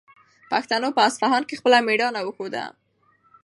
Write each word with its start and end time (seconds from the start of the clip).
پښتنو 0.51 0.89
په 0.95 1.01
اصفهان 1.09 1.43
کې 1.47 1.59
خپله 1.59 1.77
مېړانه 1.87 2.21
وښوده. 2.23 2.65